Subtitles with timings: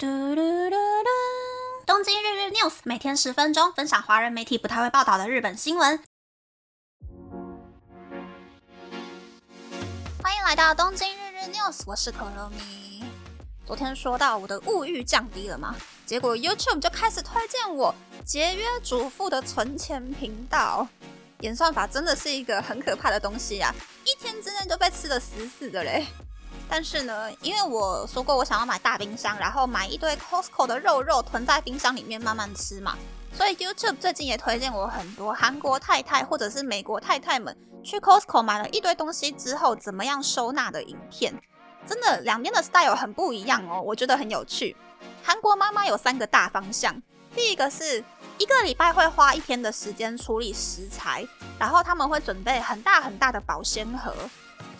[0.00, 1.08] 嘟嘟嘟嘟！
[1.84, 6.00] 东京日日 news 每天十分钟，分享华人媒体不太会报道的日本新闻。
[10.22, 13.02] 欢迎来到东京日日 news，我是可乐咪。
[13.66, 15.74] 昨天说到我的物欲降低了嘛，
[16.06, 17.92] 结果 YouTube 就开始推荐我
[18.24, 20.86] 节约主妇的存钱频道。
[21.40, 23.74] 演算法真的是一个很可怕的东西啊，
[24.04, 26.06] 一天之内就被吃的死死的嘞。
[26.68, 32.96] 但是呢，因为我说过我想要买大冰箱，然后买一堆 Costco 的肉肉囤在冰箱里面慢慢吃嘛，
[33.32, 41.34] 所以 YouTube 最近也推荐我很多韩国太太或者是美国太太们去 Costco 买了一堆东西之后怎么样收纳的影片。
[41.86, 44.76] 真的，两边的 style 很不一样哦，我觉得很有趣。
[45.22, 47.02] 韩国妈妈有三个大方向，
[47.34, 48.04] 第一个是
[48.36, 51.26] 一个礼拜会花一天的时间处理食材，
[51.58, 54.12] 然后他们会准备很大很大的保鲜盒。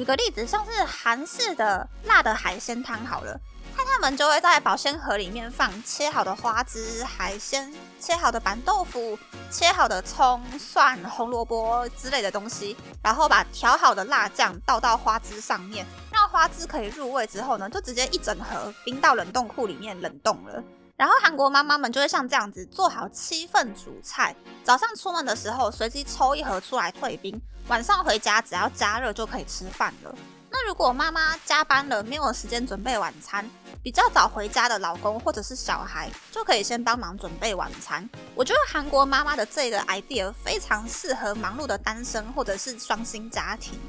[0.00, 3.38] 举个例子，像是韩式的辣的海鲜汤好了，
[3.76, 9.18] 太太们就会在保鲜盒里面放切好的花枝、海鲜、切好的板豆腐、
[9.50, 20.64] 切好的葱、蒜、红萝卜之类的东西，然后把调好的辣酱倒到花枝上面，让花枝可以入味之后呢，就直接一整盒冰到冷冻库里面冷冻了。
[21.00, 30.14] 然后韩国妈妈们就会像这样子做好七份主菜，早上出门的时候随机抽一盒出来退冰，晚上回家只要加热就可以吃饭了。
[30.50, 33.48] 那如果妈妈加班了没有时间准备晚餐，
[33.82, 38.06] 比较早回家的老公或者是小孩就可以先帮忙准备晚餐。
[38.34, 43.80] 我觉得韩国妈妈的这个 idea 非常适合忙碌的单身或者是双薪家庭。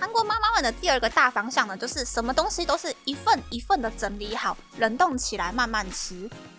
[0.00, 6.14] 韩国妈妈们的第二个大方向呢，就是什么东西都是一份一份的整理好，冷冻起来慢慢吃。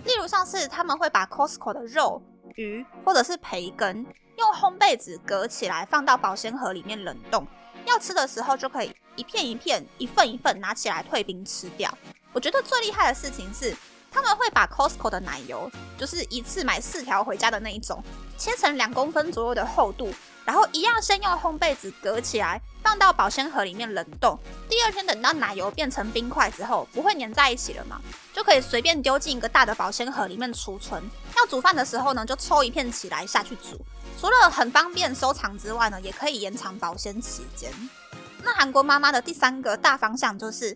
[0.05, 2.21] 例如上是他们会把 Costco 的肉、
[2.55, 4.05] 鱼或者是培根
[4.37, 7.47] 用烘焙纸隔起来，放到保鲜盒里面冷冻，
[7.85, 11.97] 要吃的时候就可以一片一片、一份一份拿起来退冰吃掉。
[12.33, 13.75] 我觉得最厉害的事情是，
[14.11, 18.03] 他们会把 Costco 的奶油，就是一次买四条回家的那一种，
[18.37, 20.13] 切成两公分左右的厚度。
[20.45, 24.35] 然后一样先用烘焙纸隔起来，放到保鲜盒里面冷冻。
[24.67, 28.01] 第二天等到奶油变成冰块之后，不会粘在一起了嘛？
[28.33, 31.03] 就可以随便丢进一个大的保鲜盒里面储存。
[31.37, 33.79] 要煮饭的时候呢，就抽一片起来下去煮。
[34.19, 37.71] 除了很方便收藏之外呢，也可以延长保鲜期间。
[38.43, 40.75] 那韩国妈妈的第三个大方向就是，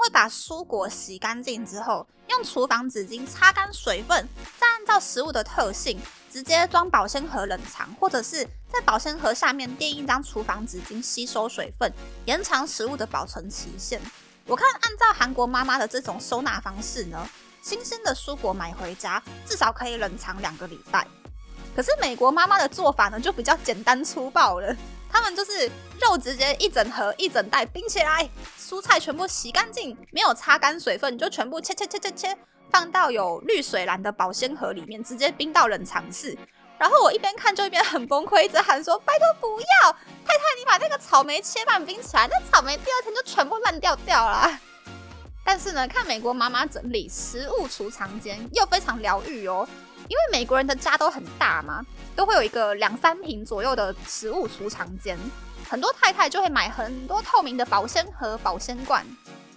[0.00, 4.26] 会把蔬果洗干净之后，用厨房纸巾擦干水分，
[4.58, 6.00] 再按照食物的特性。
[6.32, 11.92] 直接装保鲜盒冷藏，或者是在保鲜盒下面垫一张厨房纸巾，吸收水分，
[12.24, 14.00] 延长食物的保存期限。
[14.46, 17.28] 我看按照韩国妈妈的这种收纳方式呢，
[17.60, 21.04] 新鲜的蔬果买回家至少可以冷藏两个礼拜。
[21.74, 24.72] 可是美国妈妈的做法呢，就比较简单粗暴了，
[25.34, 25.70] 就是
[26.00, 32.38] 肉直接一整盒一整袋冰起来，蔬菜全部洗干净，没有擦干水分，就全部切切切切切。
[32.70, 36.38] 放到有绿水蓝的保鲜盒里面，直接冰到冷藏室。
[36.78, 44.48] 然后我一边看就一边很崩溃，一直喊说：“拜托不要，太太，你把那个草莓切半冰起来，那草莓第二天就全部烂掉掉了。”
[45.44, 49.68] 但是呢，看美国妈妈整理食物储藏间又非常疗愈哦，
[50.10, 55.16] 因为美国人的家都很大嘛，都会有一个两三平左右的食物储藏间，
[55.70, 59.06] 很多太太就会买很多透明的保鲜盒、保鲜罐。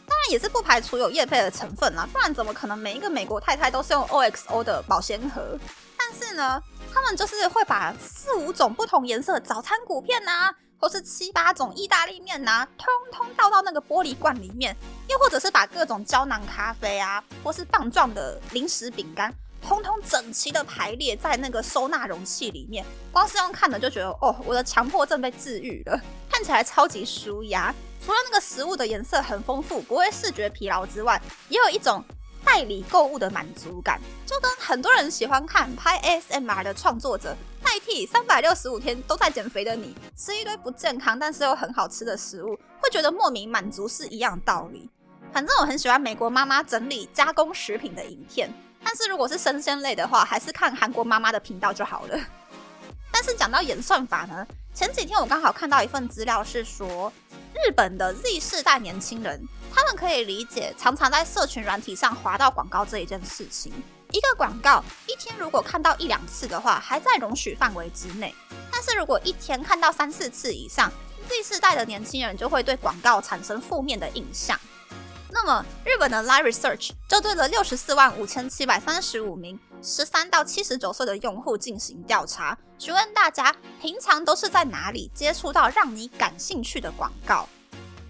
[0.05, 5.57] 当然也是不排除有叶配的成分啦，不然怎么可能每一个美国太太都是用 OXO 的保鲜盒？
[5.97, 6.61] 但是呢，
[6.93, 14.77] 他们就是会把四五种不同颜色早餐谷片呐，或是七八种意大利面呐，通通倒到那个玻璃罐里面，
[15.09, 19.33] 又或者是把各种胶囊咖啡啊，或是棒状的零食饼干，
[19.67, 22.85] 通通整齐的排列在那个收纳容器里面。
[23.11, 27.73] 光是用看的就觉得，哦，我的强迫症被治愈了，看起来超级舒压。
[28.05, 32.03] 除了那个食物的颜色很丰富，不会视觉疲劳之外，也有一种
[32.43, 44.89] 代理购物的满足感，就跟很多人喜欢看拍 ASMR 的创作者代替三百六十五天都在减肥的你，吃一堆不健康但是又很好吃的食物，会觉得莫名满足是一样道理。
[45.31, 48.53] 反正我很喜欢美国妈妈整理加工食品的影片，
[48.83, 52.19] 但是如果是生鲜类的话，还是看韩国妈妈的频道就好了。
[53.11, 57.11] 但是讲到演算法呢，前几天我刚好看到一份资料是说。
[57.65, 59.41] 日本的 Z 世代年轻人，
[59.73, 63.71] 他们可以理解常常在社群软体上滑到广告这一件事情。
[64.11, 68.33] 一个广告一天如果看到一两次的话，还在容许范围之内；
[68.71, 70.91] 但是如果一天看到三四次以上
[71.29, 74.59] ，Z 世代的年轻人就会对广告产生负面的印象。
[75.33, 87.49] 那么，日本的 Live Research 就对了六十四万五千七百三十五名十三到七十九岁的用户进行调查，询问大家平常都是在哪里接触到让你感兴趣的广告。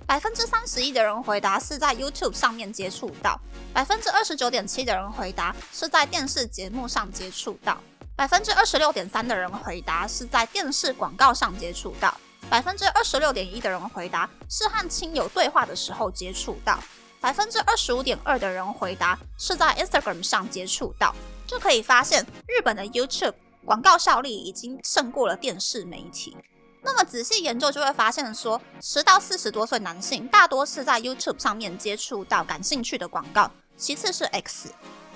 [0.05, 3.39] 百分之三十一的人回答是在 YouTube 上面接触到，
[3.73, 7.81] 百分之二十九点七的人回答是在电视节目上接触到，
[8.17, 12.15] 百分之二十六点三的人回答是在电视广告上接触到，
[12.49, 16.77] 百分之二十六点一的人回答是和亲友对话的时候接触到，
[17.23, 21.15] 百分之二十五点二的人回答是在 Instagram 上接触到。
[21.47, 26.35] 就可以发现，日本的 YouTube 广告效力已经胜过了电视媒体。
[26.81, 34.67] 那么仔细研究就会发现，说十到四十多岁男性大多是在 YouTube 上面接触到感兴趣的广告，其次是 X；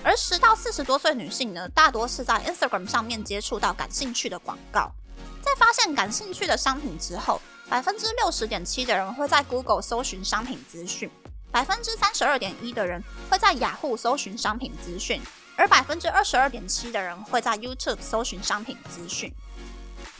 [0.01, 4.89] 而十到四十多岁女性呢，大多是在 Instagram 上面接触到感兴趣的广告。
[5.41, 11.09] 在发现感兴趣的商品之后，百分之六十点七的人会在 Google 搜寻商品资讯，
[11.51, 15.21] 百分之三十二点一的人会在雅虎搜寻商品资讯，
[15.55, 19.33] 而百分之二十二点七的人会在 YouTube 搜寻商品资讯。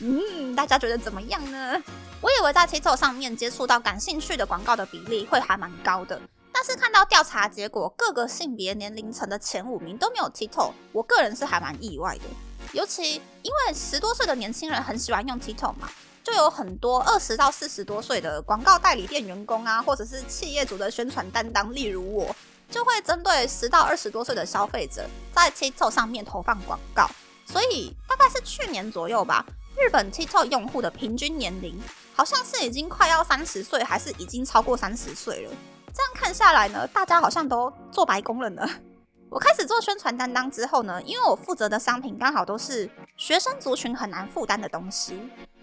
[0.00, 1.82] 嗯，大家觉得怎么样呢？
[2.20, 6.20] 我以为在 TikTok 上面接触到感兴趣的广告的比例会还蛮高的，
[6.52, 12.24] 但是看到调查结果，各个性别年龄层的前五名都没有 TikTok，我个人是还蛮意外的。
[12.72, 15.88] 尤其因为十多岁的年轻人很喜欢用 TikTok 嘛，
[16.28, 22.36] 就有很多二十到四十多岁的广告代理店员工啊，或者是企业主的宣传担当，例如我，
[22.68, 27.08] 就会针对十到二十多岁的消费者在 TikTok 上面投放广告。
[27.46, 29.42] 所以大概是去年左右吧。
[29.74, 31.80] 日本 TikTok 用户的平均年龄
[32.14, 35.52] 好像是已经快要三十岁，还是已经超过三十岁了？
[35.94, 38.68] 这样看下来呢，大家好像都做白工了呢。
[39.30, 45.18] 我开始做宣传担当之后呢，因为我负责的商品刚好都是学生族群很难负担的东西。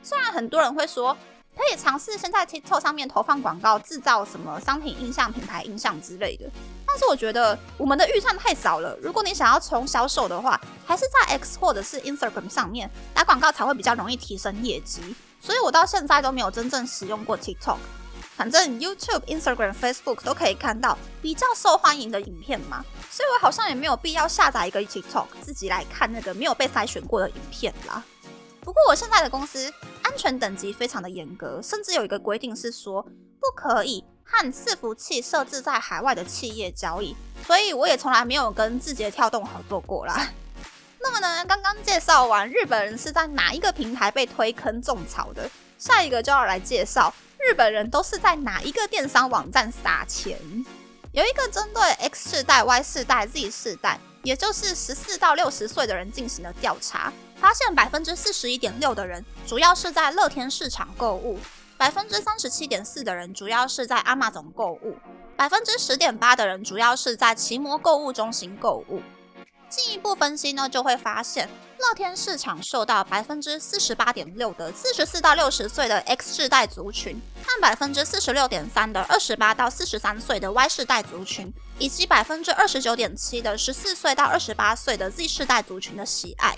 [0.05, 1.17] 虽然很多人会说
[1.55, 6.45] 可以尝试先在 TikTok 上面投放广告，制造什么商品印象、品牌印象之类的。
[6.85, 8.95] 但是我觉得我们的预算太少了。
[9.01, 15.15] 如果你想要从销售的话，还是在 X 或者是 Instagram 上面打广告才会比较容易提升业绩。
[15.41, 17.77] 所以我到现在都没有真正使用过 TikTok。
[18.35, 28.03] 反正 YouTube、Instagram、Facebook 都可以看到比较受欢迎的影片嘛，所以我好像也没有必要下载一个 TikTok 自己来看那个没有被筛选过的影片啦。
[28.65, 29.71] 不过我现在的公司
[30.01, 34.03] 安全等级非常的严格，甚至有一个规定是说不可以。
[34.27, 37.15] 和伺服器设置在海外的企业交易，
[37.45, 40.29] 所以我也从来没有跟字节跳动合作过啦。
[40.99, 45.47] 那么呢，刚刚介绍完日本人是在哪一个平台被推坑种草的，
[45.77, 50.39] 下一个就要来介绍日本人都是在哪一个电商网站撒钱。
[51.11, 61.39] 有一个针对 X 世代、Y 世代、Z 世代，也就是十四到六十岁的人进行的调查，发现百分之四十一点六的人主要是在乐天市场购物。
[61.77, 64.95] 百分之三十七点四的人主要是在阿玛总购物，
[65.35, 69.01] 百分之十点八的人主要是在奇摩购物中心购物。
[69.67, 86.55] 进一步分析呢，就会发现乐天市场受到百分之四十八点六的四十四到六十岁的 X 世代族群，和百分之四十六点三的二十八到四十三岁的 Y 世代族群，以及百分之二十九点七的十四岁到二十八岁的 Z 世代族群的喜爱。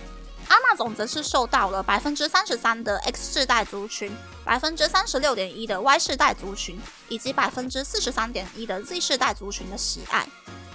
[0.48, 4.12] 阿玛总则是受到了百分之三十三的 X 世代族群，
[4.46, 6.80] 百分之三十六点一的 Y 世代族群，
[7.10, 10.28] 以及百分之四十三点一的 Z 世代族群的喜爱。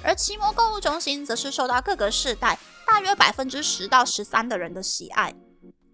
[0.03, 5.35] 而奇摩购物中心则是受到各个世代大约百分之十到十三的人的喜爱。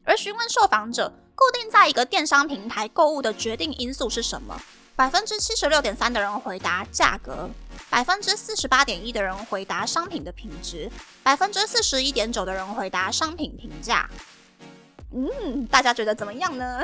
[0.05, 4.61] 而询问受访者，固定在一个电商平台购物的决定因素是什么？
[4.99, 7.49] 百分之七十六点三的人回答价格。
[7.89, 10.91] 百分之四十八点一的人回答商品的品质，
[11.23, 14.11] 百分之四十一点九的人回答商品评价。
[15.15, 16.81] 嗯，大家觉得怎么样呢？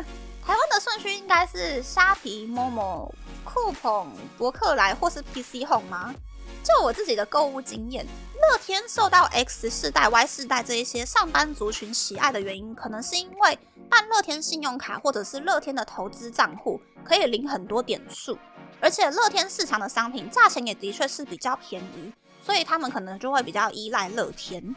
[0.46, 3.12] 台湾的顺序应该是虾皮、某某、
[3.42, 6.14] 酷捧、博客来或是 PC Home 吗？
[6.62, 8.06] 就我自己的购物经验，
[8.50, 13.58] 乐天受到 X 世代、Y 世代这一些上班族群喜爱的原因，可能是因为
[13.88, 18.38] 办乐天信用卡或者是乐天的投资账户可以领很多点数。
[18.80, 22.12] 而且乐天市场的商品价钱也的确是比较便宜，
[22.44, 24.74] 所以他们可能就会比较依赖乐天。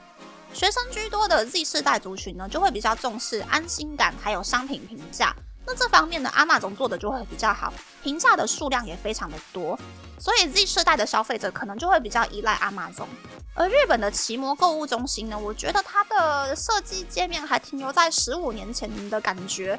[0.53, 5.35] 学生居多的 Z 世代族群呢，就会比较重视安心感，还有商品评价。
[5.67, 9.77] 那这方面呢，阿玛总做的就会比较好，评价的数量也非常的多，
[10.17, 13.05] 所以 Z 世代的消费者可能就会比较依赖阿玛总。
[13.53, 19.77] 而日本的奇摩购物中心呢，我觉得它的设计界面还停留在十五年前的感觉。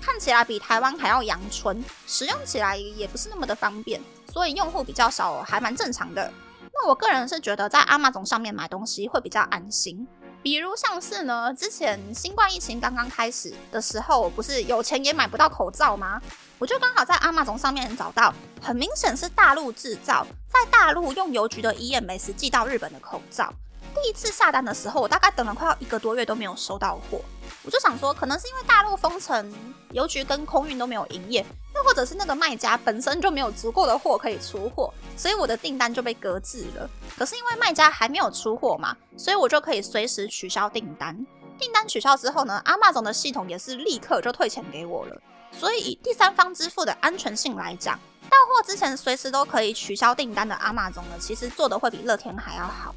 [0.00, 4.00] 看起来比台湾还要阳春，使用起来也不是那么的方便，
[4.32, 6.32] 所以用户比较少，还蛮正常的。
[6.72, 10.06] 那我个人是觉得在阿玛总上面买东西会比较安心。
[10.42, 16.20] 比如像是呢，之前新冠疫情刚刚开始的时候，不是有钱也买不到口罩吗？
[16.58, 23.52] 我就刚好在阿玛总上面找到，很明显是大陆制造，在大陆用邮局的 EMS 寄到日本的口罩。
[24.00, 27.20] 第一次下单的时候，我大概等了快要一个多月都没有收到货，
[27.64, 29.52] 我就想说，可能是因为大陆封城，
[29.92, 36.88] 邮局跟空运都没有营业，又或者是那个卖家本身就没有足够的货可以出货，所以我的订单就被搁置了。
[37.18, 41.26] 可是因为卖家还没有出货嘛，所以我就可以随时取消订单。
[41.58, 45.20] 订单取消之后呢，阿玛总的系统也是立刻就退钱给我了。
[45.50, 52.94] 所以以第三方支付的安全性来讲，到货之前随时都可以取消订单的阿玛总呢，其实做的会比乐天还要好。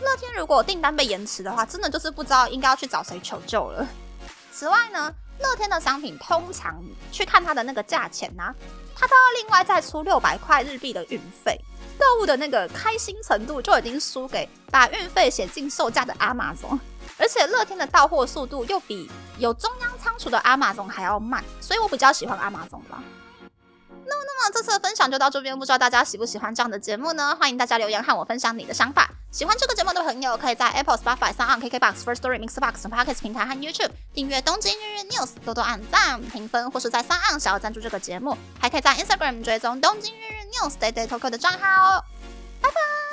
[0.00, 3.86] 乐天如果订单被延迟的话，真的就是不知道应该要去找谁求救了。
[4.52, 8.54] 此外呢，乐天的商品通常去看它的那个价钱呢，
[8.94, 11.58] 它都要另外再出六百块日币的运费，
[11.98, 16.78] 购物的那个开心程度就已经输给把运费写进售价的阿玛总。
[17.18, 23.02] 而且乐天的到货速度又比有中央仓储的阿玛总还要慢，所以我比较喜欢阿玛总吧。
[24.08, 27.36] 那么，那么这次的分享就到这边，不知道大家喜不喜欢这样的节目呢？
[27.38, 29.10] 欢迎大家留言和我分享你的想法。
[29.32, 40.48] 喜欢这个节目的朋友，可以在 Apple、Spotify、s o n KKBox、First Story、Mixbox、Pocket 平台和 YouTube 订阅《东京日日 News》，多多按赞、评分，或是在 s o n 想要赞助这个节目，还可以在 Instagram 追踪《东京日日
[40.56, 42.04] News》Day Day Talk 的账号哦。
[42.62, 43.05] 拜拜。